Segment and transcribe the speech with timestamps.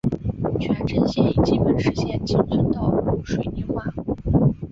[0.59, 3.83] 全镇现已基本实现进村道路水泥化。